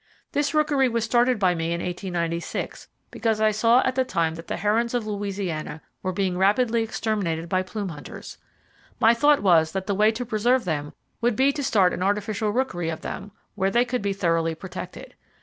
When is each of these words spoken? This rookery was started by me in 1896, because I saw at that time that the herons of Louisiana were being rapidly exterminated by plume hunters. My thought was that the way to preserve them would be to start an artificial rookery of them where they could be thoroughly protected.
This 0.31 0.55
rookery 0.55 0.89
was 0.89 1.03
started 1.03 1.37
by 1.37 1.53
me 1.53 1.73
in 1.73 1.79
1896, 1.79 2.87
because 3.11 3.39
I 3.39 3.51
saw 3.51 3.83
at 3.85 3.93
that 3.93 4.07
time 4.09 4.33
that 4.33 4.47
the 4.47 4.57
herons 4.57 4.95
of 4.95 5.05
Louisiana 5.05 5.79
were 6.01 6.11
being 6.11 6.39
rapidly 6.39 6.81
exterminated 6.81 7.47
by 7.47 7.61
plume 7.61 7.89
hunters. 7.89 8.39
My 8.99 9.13
thought 9.13 9.43
was 9.43 9.73
that 9.73 9.85
the 9.85 9.93
way 9.93 10.11
to 10.13 10.25
preserve 10.25 10.65
them 10.65 10.93
would 11.21 11.35
be 11.35 11.53
to 11.53 11.61
start 11.63 11.93
an 11.93 12.01
artificial 12.01 12.49
rookery 12.49 12.89
of 12.89 13.01
them 13.01 13.29
where 13.53 13.69
they 13.69 13.85
could 13.85 14.01
be 14.01 14.11
thoroughly 14.11 14.55
protected. 14.55 15.13